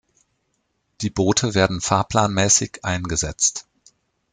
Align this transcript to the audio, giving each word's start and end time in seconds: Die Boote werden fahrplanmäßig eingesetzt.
Die 1.01 1.11
Boote 1.11 1.53
werden 1.53 1.79
fahrplanmäßig 1.79 2.79
eingesetzt. 2.83 3.67